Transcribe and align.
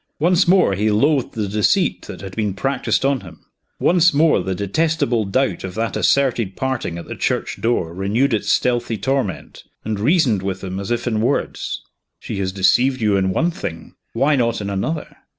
Once 0.17 0.47
more 0.47 0.73
he 0.73 0.89
loathed 0.89 1.33
the 1.35 1.47
deceit 1.47 2.01
that 2.07 2.21
had 2.21 2.35
been 2.35 2.55
practiced 2.55 3.05
on 3.05 3.19
him. 3.19 3.45
Once 3.79 4.15
more 4.15 4.41
the 4.41 4.55
detestable 4.55 5.25
doubt 5.25 5.63
of 5.63 5.75
that 5.75 5.95
asserted 5.95 6.55
parting 6.55 6.97
at 6.97 7.05
the 7.07 7.15
church 7.15 7.61
door 7.61 7.93
renewed 7.93 8.33
its 8.33 8.51
stealthy 8.51 8.97
torment, 8.97 9.63
and 9.85 9.99
reasoned 9.99 10.41
with 10.41 10.63
him 10.63 10.79
as 10.79 10.89
if 10.89 11.05
in 11.05 11.21
words: 11.21 11.83
She 12.19 12.39
has 12.39 12.51
deceived 12.51 12.99
you 12.99 13.15
in 13.15 13.29
one 13.29 13.51
thing; 13.51 13.93
why 14.13 14.35
not 14.35 14.59
in 14.59 14.71
another? 14.71 15.17